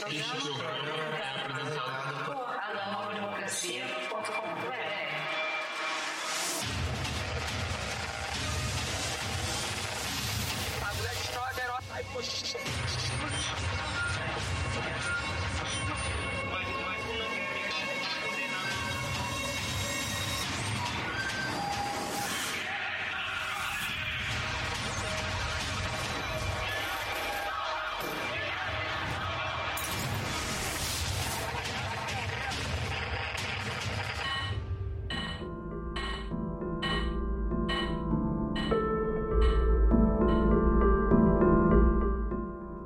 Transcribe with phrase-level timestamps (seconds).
[0.00, 5.00] Este programa é apresentado por anovademocracia.com.br.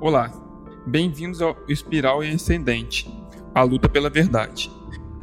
[0.05, 0.31] Olá,
[0.85, 3.11] bem-vindos ao Espiral e Ascendente,
[3.55, 4.71] a luta pela verdade.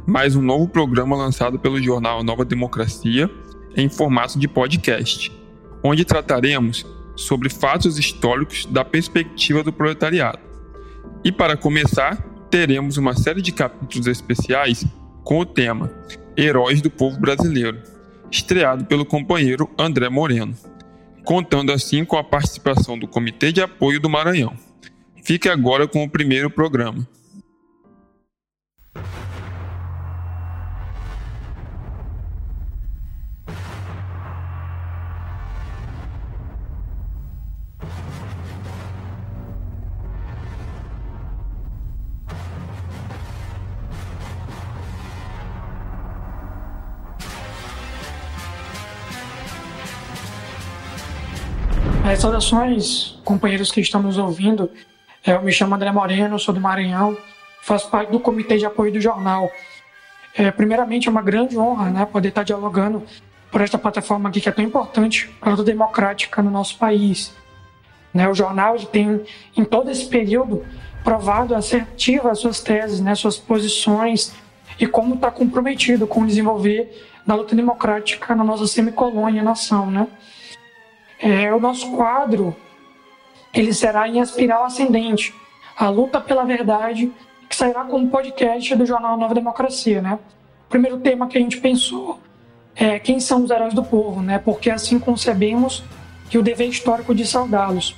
[0.05, 3.31] Mais um novo programa lançado pelo jornal Nova Democracia
[3.77, 5.31] em formato de podcast,
[5.81, 10.39] onde trataremos sobre fatos históricos da perspectiva do proletariado.
[11.23, 14.85] E para começar, teremos uma série de capítulos especiais
[15.23, 15.89] com o tema
[16.37, 17.81] Heróis do Povo Brasileiro,
[18.29, 20.53] estreado pelo companheiro André Moreno,
[21.23, 24.72] contando assim com a participação do Comitê de Apoio do Maranhão.
[25.23, 27.07] Fique agora com o primeiro programa.
[52.23, 54.69] Saudações, companheiros que estão nos ouvindo.
[55.25, 57.17] É, eu me chamo André Moreno, sou do Maranhão,
[57.61, 59.49] faço parte do comitê de apoio do jornal.
[60.35, 63.03] É, primeiramente, é uma grande honra né, poder estar dialogando
[63.49, 67.33] por esta plataforma aqui que é tão importante para a luta democrática no nosso país.
[68.13, 69.21] Né, o jornal tem,
[69.55, 70.65] em todo esse período,
[71.05, 74.35] provado assertiva as suas teses, né, suas posições
[74.77, 79.89] e como está comprometido com o desenvolver da luta democrática na nossa semicolônia nação.
[79.89, 80.07] Né?
[81.17, 82.53] É, o nosso quadro
[83.53, 85.33] ele será em espiral ascendente,
[85.77, 87.11] a luta pela verdade,
[87.47, 90.17] que sairá como podcast do jornal Nova Democracia, né?
[90.65, 92.19] O primeiro tema que a gente pensou
[92.75, 94.39] é quem são os heróis do povo, né?
[94.39, 95.83] Porque assim concebemos
[96.29, 97.95] que o dever histórico de saudá-los.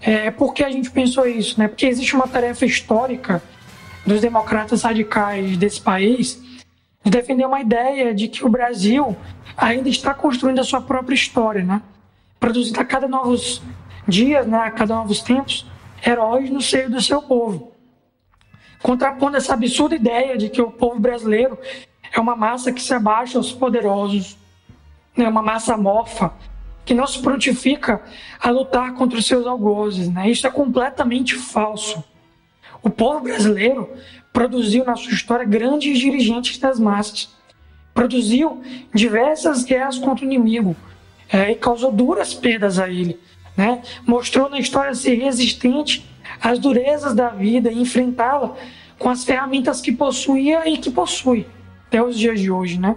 [0.00, 1.68] É, por que a gente pensou isso, né?
[1.68, 3.40] Porque existe uma tarefa histórica
[4.04, 6.42] dos democratas radicais desse país
[7.04, 9.16] de defender uma ideia de que o Brasil
[9.56, 11.80] ainda está construindo a sua própria história, né?
[12.40, 13.62] Produzindo a cada novos
[14.06, 15.66] dias, né, a cada novos tempos,
[16.04, 17.72] heróis no seio do seu povo.
[18.82, 21.56] Contrapondo essa absurda ideia de que o povo brasileiro
[22.12, 24.36] é uma massa que se abaixa aos poderosos,
[25.16, 26.32] né, uma massa morfa,
[26.84, 28.02] que não se prontifica
[28.40, 30.08] a lutar contra os seus algozes.
[30.08, 30.30] Né?
[30.30, 32.02] Isso é completamente falso.
[32.82, 33.88] O povo brasileiro
[34.32, 37.30] produziu na sua história grandes dirigentes das massas,
[37.94, 38.60] produziu
[38.92, 40.74] diversas guerras contra o inimigo
[41.30, 43.20] é, e causou duras perdas a ele
[43.56, 43.82] né?
[44.06, 46.08] Mostrou na história ser resistente
[46.40, 48.54] às durezas da vida e enfrentá-la
[48.98, 51.46] com as ferramentas que possuía e que possui
[51.86, 52.96] até os dias de hoje, né?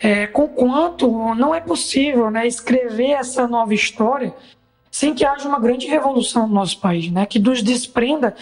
[0.00, 4.34] É, conquanto não é possível né, escrever essa nova história
[4.90, 8.34] sem que haja uma grande revolução no nosso país, né, que nos desprenda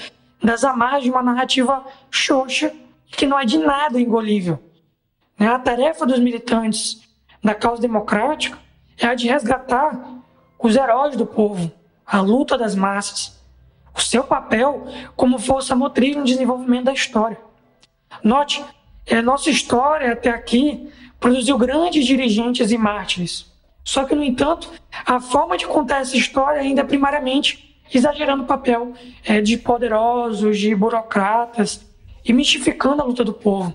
[0.43, 2.73] das amarras de uma narrativa xoxa
[3.07, 4.59] que não é de nada engolível.
[5.39, 5.47] Né?
[5.47, 7.03] A tarefa dos militantes
[7.43, 8.59] da causa democrática
[8.99, 10.22] é a de resgatar
[10.63, 11.71] os heróis do povo,
[12.07, 13.41] a luta das massas,
[13.95, 14.87] o seu papel
[15.17, 17.39] como força motriz no desenvolvimento da história.
[18.23, 18.65] Note,
[19.07, 23.51] é, nossa história até aqui produziu grandes dirigentes e mártires.
[23.85, 24.71] Só que, no entanto,
[25.05, 28.93] a forma de contar essa história ainda é primariamente exagerando o papel
[29.25, 31.85] é, de poderosos, de burocratas
[32.25, 33.75] e mistificando a luta do povo.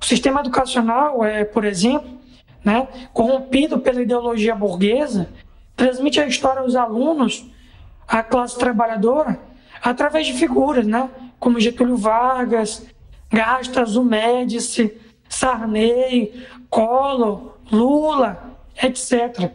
[0.00, 2.18] O sistema educacional é, por exemplo,
[2.64, 5.28] né, corrompido pela ideologia burguesa,
[5.80, 7.46] transmite a história aos alunos,
[8.06, 9.40] à classe trabalhadora,
[9.82, 11.08] através de figuras, né?
[11.38, 12.86] Como Getúlio Vargas,
[13.30, 14.94] Gastas, o Médici,
[15.26, 19.52] Sarney, Collor, Lula, etc.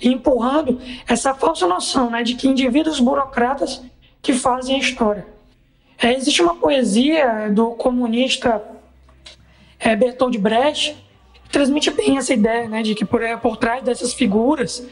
[0.00, 3.82] E empurrando essa falsa noção né, de que indivíduos burocratas
[4.20, 5.24] que fazem a história.
[5.96, 8.60] É, existe uma poesia do comunista
[9.78, 10.96] é, Bertold Brecht
[11.44, 14.84] que transmite bem essa ideia né, de que por, por trás dessas figuras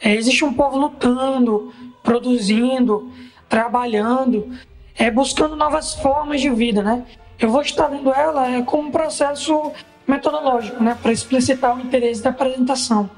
[0.00, 3.10] é, existe um povo lutando, produzindo,
[3.48, 4.50] trabalhando,
[4.96, 7.04] é, buscando novas formas de vida, né?
[7.38, 9.72] Eu vou estar lendo ela é, como um processo
[10.06, 10.96] metodológico, né?
[11.00, 13.10] Para explicitar o interesse da apresentação.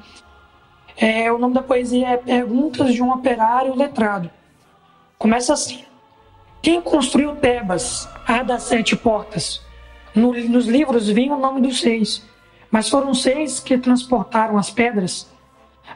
[0.96, 4.30] É, o nome da poesia é Perguntas de um Operário Letrado.
[5.18, 5.84] Começa assim.
[6.60, 9.60] Quem construiu Tebas, a das sete portas?
[10.14, 12.22] No, nos livros vem o nome dos seis,
[12.70, 15.31] mas foram seis que transportaram as pedras.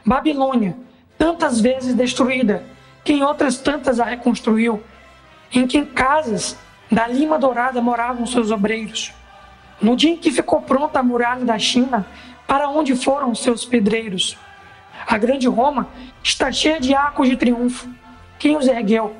[0.05, 0.77] Babilônia,
[1.17, 2.63] tantas vezes destruída,
[3.03, 4.83] quem outras tantas a reconstruiu,
[5.51, 6.57] em que em casas
[6.91, 9.13] da lima dourada moravam seus obreiros.
[9.81, 12.05] No dia em que ficou pronta a muralha da China,
[12.47, 14.37] para onde foram seus pedreiros?
[15.05, 15.87] A grande Roma
[16.23, 17.87] está cheia de arcos de triunfo.
[18.39, 19.15] Quem os ergueu?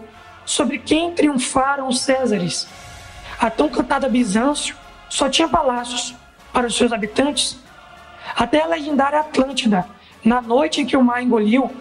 [0.45, 2.67] Sobre quem triunfaram os Césares?
[3.39, 4.75] A tão cantada Bizâncio
[5.09, 6.15] só tinha palácios
[6.51, 7.57] para os seus habitantes.
[8.35, 9.85] Até a legendária Atlântida,
[10.27, 11.71] na noite em que o mar engoliu,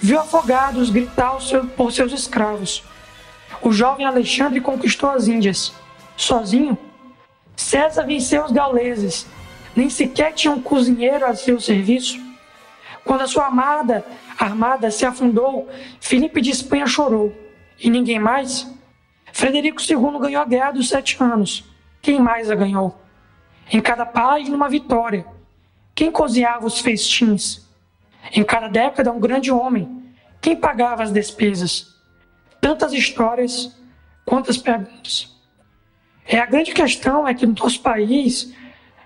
[0.00, 1.36] viu afogados gritar
[1.76, 2.82] por seus escravos.
[3.60, 5.74] O jovem Alexandre conquistou as Índias.
[6.16, 6.78] Sozinho,
[7.54, 9.26] César venceu os gauleses.
[9.76, 12.18] Nem sequer tinha um cozinheiro a seu serviço.
[13.04, 14.04] Quando a sua amada
[14.38, 15.68] armada se afundou,
[16.00, 17.36] Felipe de Espanha chorou.
[17.78, 18.66] E ninguém mais?
[19.30, 21.64] Frederico II ganhou a guerra dos sete anos.
[22.00, 22.98] Quem mais a ganhou?
[23.70, 25.26] Em cada página, uma vitória.
[25.94, 27.69] Quem cozinhava os festins?
[28.32, 30.12] Em cada década, um grande homem.
[30.40, 31.94] Quem pagava as despesas?
[32.60, 33.76] Tantas histórias,
[34.24, 35.34] quantas perguntas.
[36.26, 38.54] É, a grande questão é que no nosso país,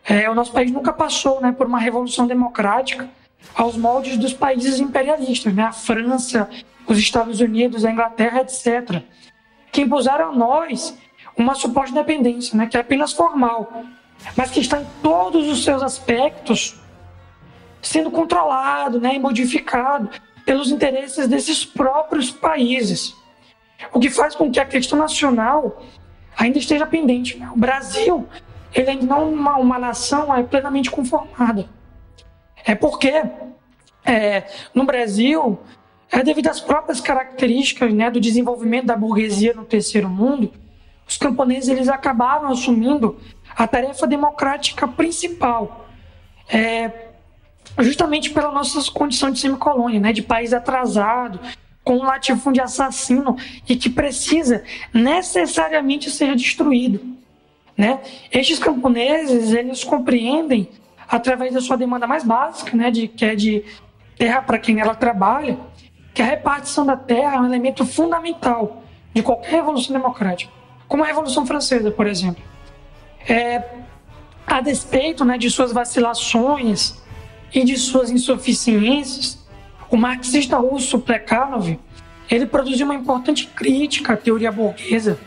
[0.05, 3.09] é, o nosso país nunca passou né, por uma revolução democrática
[3.55, 6.49] aos moldes dos países imperialistas, né, a França,
[6.87, 9.03] os Estados Unidos, a Inglaterra, etc.,
[9.73, 10.97] que impuseram a nós
[11.37, 13.85] uma suposta independência, né, que é apenas formal,
[14.37, 16.79] mas que está em todos os seus aspectos
[17.85, 20.11] sendo controlado né, e modificado
[20.45, 23.15] pelos interesses desses próprios países.
[23.93, 25.83] O que faz com que a questão nacional
[26.37, 27.39] ainda esteja pendente.
[27.39, 27.49] Né?
[27.55, 28.27] O Brasil
[28.75, 31.69] ele ainda não é uma, uma nação é plenamente conformada.
[32.65, 33.23] É porque
[34.05, 34.45] é,
[34.75, 35.59] no Brasil,
[36.11, 40.53] é devido às próprias características né, do desenvolvimento da burguesia no terceiro mundo,
[41.07, 43.19] os camponeses eles acabaram assumindo
[43.57, 45.87] a tarefa democrática principal.
[46.49, 47.14] É,
[47.81, 51.41] justamente pela nossa condição de semicolônia, né, de país atrasado,
[51.83, 53.37] com um latifúndio assassino
[53.69, 57.01] e que precisa necessariamente ser destruído.
[57.77, 58.01] Né?
[58.33, 60.69] Estes camponeses, eles compreendem,
[61.09, 63.65] através da sua demanda mais básica, né, de, que é de
[64.17, 65.59] terra para quem ela trabalha,
[66.15, 68.83] que a repartição da terra é um elemento fundamental
[69.13, 70.53] de qualquer revolução democrática,
[70.89, 72.43] como a Revolução Francesa, por exemplo.
[73.29, 73.63] É,
[74.47, 77.03] a despeito né, de suas vacilações,
[77.55, 79.39] e de suas insuficiências,
[79.89, 81.79] o marxista russo Plekhanov
[82.29, 85.19] ele produziu uma importante crítica à teoria burguesa,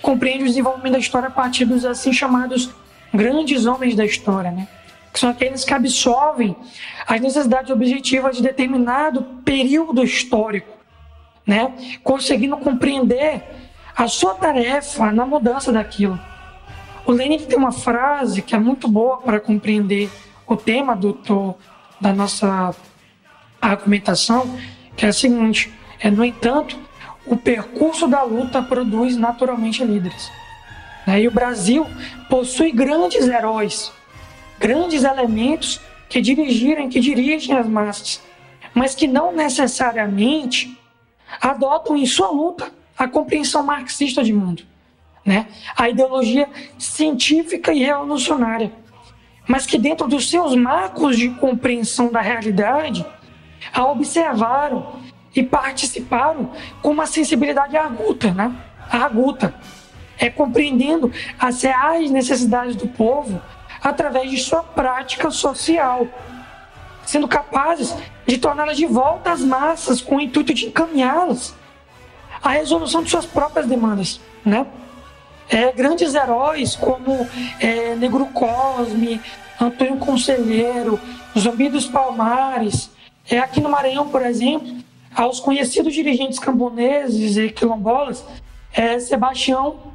[0.00, 2.70] compreende o desenvolvimento da história a partir dos assim chamados
[3.12, 4.66] grandes homens da história, né?
[5.12, 6.56] que são aqueles que absorvem
[7.06, 10.78] as necessidades objetivas de determinado período histórico,
[11.44, 11.74] né?
[12.02, 13.42] conseguindo compreender
[13.96, 16.18] a sua tarefa na mudança daquilo.
[17.04, 20.08] O Lenin tem uma frase que é muito boa para compreender
[20.50, 21.54] o tema do, do,
[22.00, 22.74] da nossa
[23.62, 24.58] argumentação,
[24.96, 26.76] que é a seguinte: é, no entanto,
[27.24, 30.30] o percurso da luta produz naturalmente líderes.
[31.06, 31.22] Né?
[31.22, 31.86] E o Brasil
[32.28, 33.92] possui grandes heróis,
[34.58, 38.20] grandes elementos que dirigirem, que dirigem as massas,
[38.74, 40.76] mas que não necessariamente
[41.40, 44.64] adotam em sua luta a compreensão marxista de mundo,
[45.24, 45.46] né?
[45.76, 48.72] A ideologia científica e revolucionária
[49.46, 53.04] mas que dentro dos seus marcos de compreensão da realidade,
[53.72, 55.00] a observaram
[55.34, 56.50] e participaram
[56.82, 58.54] com uma sensibilidade aguda, né?
[58.90, 59.54] Aguda.
[60.18, 63.40] É compreendendo as reais necessidades do povo
[63.82, 66.06] através de sua prática social,
[67.06, 67.94] sendo capazes
[68.26, 71.54] de torná-las de volta às massas com o intuito de encaminhá-las
[72.42, 74.66] à resolução de suas próprias demandas, né?
[75.50, 77.28] É, grandes heróis como
[77.58, 79.20] é, Negro Cosme,
[79.60, 80.98] Antônio Conselheiro,
[81.36, 82.88] Zumbi dos Palmares.
[83.28, 84.72] É, aqui no Maranhão, por exemplo,
[85.14, 88.24] aos conhecidos dirigentes camponeses e quilombolas,
[88.72, 89.92] é, Sebastião,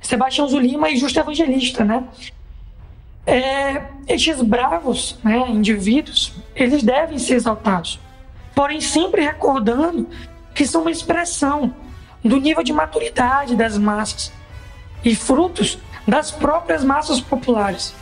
[0.00, 2.04] Sebastião Zulima e Justo Evangelista, né?
[3.26, 8.00] É, estes bravos né, indivíduos, eles devem ser exaltados,
[8.54, 10.08] porém sempre recordando
[10.54, 11.72] que são uma expressão
[12.24, 14.32] do nível de maturidade das massas
[15.04, 17.94] e frutos das próprias massas populares,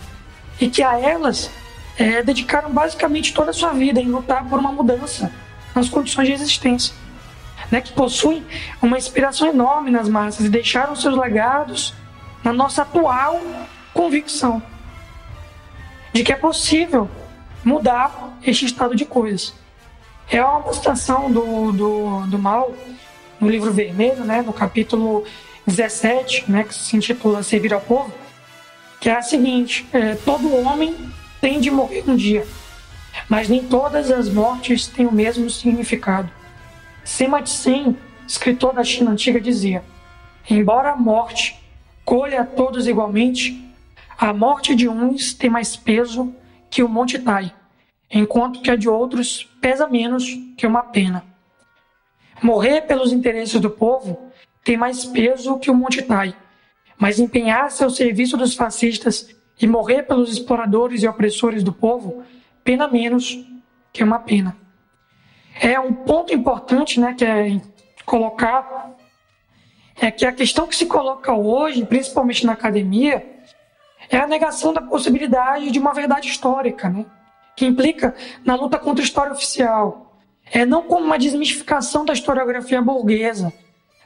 [0.61, 1.51] e que a elas
[1.99, 5.31] é, dedicaram basicamente toda a sua vida em lutar por uma mudança
[5.75, 6.95] nas condições de existência,
[7.71, 8.45] né, que possuem
[8.83, 11.95] uma inspiração enorme nas massas e deixaram seus legados
[12.43, 13.41] na nossa atual
[13.93, 14.63] convicção
[16.13, 17.09] de que é possível
[17.65, 19.55] mudar este estado de coisas.
[20.31, 22.73] É uma demonstração do, do, do mal
[23.41, 25.25] no livro vermelho, né, no capítulo
[25.71, 28.13] 17, né, que se intitula Servir ao Povo,
[29.01, 30.95] que é a seguinte: é, todo homem
[31.41, 32.47] tem de morrer um dia,
[33.29, 36.31] mas nem todas as mortes têm o mesmo significado.
[37.05, 37.97] Sima Tse,
[38.27, 39.83] escritor da China antiga, dizia:
[40.49, 41.59] Embora a morte
[42.05, 43.73] colha a todos igualmente,
[44.19, 46.35] a morte de uns tem mais peso
[46.69, 47.53] que o Monte Tai,
[48.11, 50.25] enquanto que a de outros pesa menos
[50.57, 51.25] que uma pena.
[52.43, 54.30] Morrer pelos interesses do povo
[54.71, 56.33] tem mais peso que o Monte Tai,
[56.97, 62.23] mas empenhar-se ao serviço dos fascistas e morrer pelos exploradores e opressores do povo
[62.63, 63.45] pena menos
[63.93, 64.57] que uma pena.
[65.61, 67.61] É um ponto importante, né, que é
[68.07, 68.95] colocar
[70.01, 73.27] é que a questão que se coloca hoje, principalmente na academia,
[74.09, 77.07] é a negação da possibilidade de uma verdade histórica, né?
[77.57, 80.17] que implica na luta contra a história oficial.
[80.49, 83.53] É não como uma desmistificação da historiografia burguesa,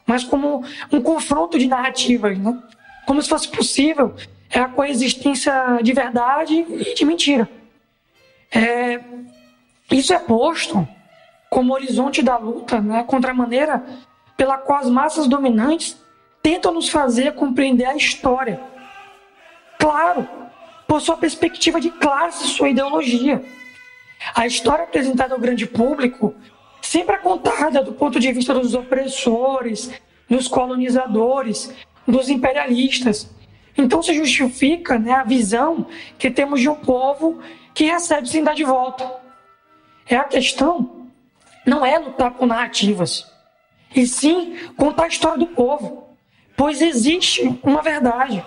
[0.07, 2.59] mas como um confronto de narrativas, né?
[3.07, 4.15] como se fosse possível
[4.51, 7.49] é a coexistência de verdade e de mentira.
[8.55, 9.01] É,
[9.91, 10.87] isso é posto
[11.51, 13.85] como horizonte da luta né, contra a maneira
[14.37, 15.97] pela qual as massas dominantes
[16.43, 18.61] tentam nos fazer compreender a história.
[19.79, 20.29] Claro,
[20.87, 23.45] por sua perspectiva de classe, sua ideologia.
[24.35, 26.35] A história apresentada ao grande público
[26.95, 29.91] sempre contada do ponto de vista dos opressores,
[30.31, 31.75] dos colonizadores,
[32.07, 33.29] dos imperialistas.
[33.77, 37.41] Então se justifica né, a visão que temos de um povo
[37.75, 39.13] que recebe sem dar de volta.
[40.07, 41.09] É a questão
[41.67, 43.29] não é lutar por narrativas,
[43.97, 46.17] e sim contar a história do povo,
[46.57, 48.45] pois existe uma verdade,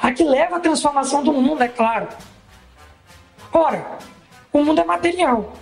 [0.00, 2.08] a que leva à transformação do mundo, é claro.
[3.52, 3.98] Ora,
[4.52, 5.52] o mundo é material,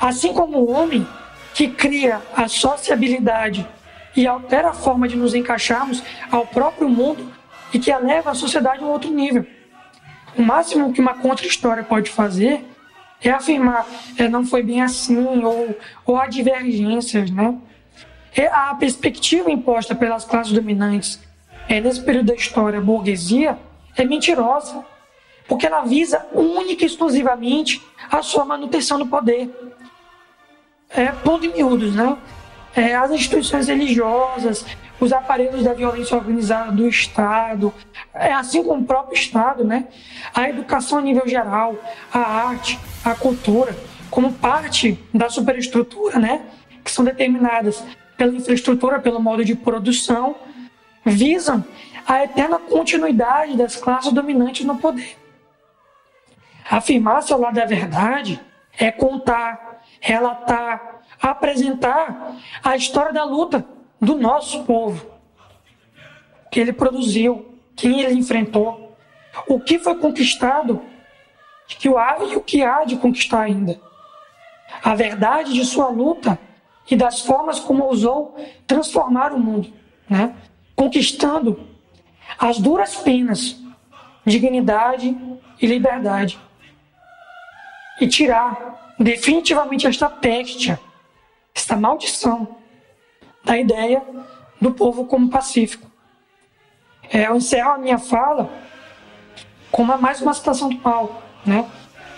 [0.00, 1.06] assim como o homem
[1.54, 3.66] que cria a sociabilidade
[4.14, 7.32] e altera a forma de nos encaixarmos ao próprio mundo
[7.72, 9.46] e que eleva a sociedade a um outro nível.
[10.36, 12.64] O máximo que uma contra-história pode fazer
[13.22, 13.86] é afirmar
[14.18, 17.54] é, não foi bem assim ou, ou há divergências, né?
[18.34, 21.18] É a perspectiva imposta pelas classes dominantes
[21.68, 23.58] é, nesse período da história, a burguesia,
[23.96, 24.84] é mentirosa,
[25.48, 29.50] porque ela visa única e exclusivamente a sua manutenção no poder.
[30.90, 32.16] É, pondo em miúdos, né?
[32.74, 34.64] É, as instituições religiosas,
[35.00, 37.72] os aparelhos da violência organizada do Estado,
[38.14, 39.86] é, assim como o próprio Estado, né?
[40.34, 41.76] a educação a nível geral,
[42.12, 43.76] a arte, a cultura,
[44.10, 46.42] como parte da superestrutura, né?
[46.82, 47.82] que são determinadas
[48.16, 50.36] pela infraestrutura, pelo modo de produção,
[51.04, 51.64] visam
[52.06, 55.16] a eterna continuidade das classes dominantes no poder.
[56.70, 58.40] Afirmar-se ao lado da verdade
[58.78, 63.66] é contar, relatar, apresentar a história da luta
[64.00, 65.06] do nosso povo,
[66.50, 68.96] que ele produziu, quem ele enfrentou,
[69.48, 70.82] o que foi conquistado
[71.68, 73.80] que o há e o que há de conquistar ainda.
[74.82, 76.38] A verdade de sua luta
[76.90, 78.36] e das formas como ousou
[78.66, 79.72] transformar o mundo,
[80.08, 80.34] né?
[80.74, 81.68] conquistando
[82.38, 83.56] as duras penas,
[84.24, 85.16] dignidade
[85.60, 86.38] e liberdade,
[88.00, 90.76] e tirar definitivamente esta peste,
[91.54, 92.56] esta maldição
[93.44, 94.02] da ideia
[94.60, 95.90] do povo como pacífico.
[97.12, 98.50] É, eu encerro a minha fala
[99.70, 101.68] com uma, mais uma citação do Paulo, né?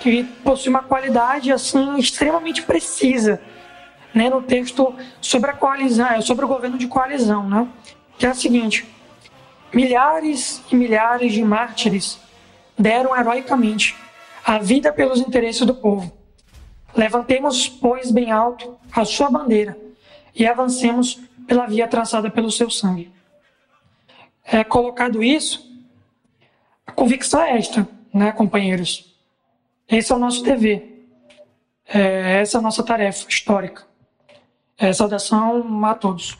[0.00, 3.40] que possui uma qualidade assim extremamente precisa
[4.14, 7.68] né, no texto sobre a coalizão, é, sobre o governo de coalizão, né,
[8.18, 8.86] que é a seguinte:
[9.72, 12.18] milhares e milhares de mártires
[12.78, 13.96] deram heroicamente
[14.44, 16.17] a vida pelos interesses do povo.
[16.96, 19.78] Levantemos, pois, bem alto a sua bandeira
[20.34, 23.12] e avancemos pela via traçada pelo seu sangue.
[24.44, 25.68] É colocado isso,
[26.86, 29.14] a convicção é esta, né, companheiros?
[29.88, 31.06] Esse é o nosso dever.
[31.86, 33.86] É, essa é a nossa tarefa histórica.
[34.76, 36.36] É, saudação a todos.